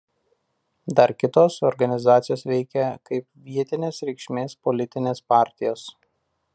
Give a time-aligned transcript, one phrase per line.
[0.99, 5.87] Dar kitos organizacijos veikia kaip vietinės reikšmės politinės partijos.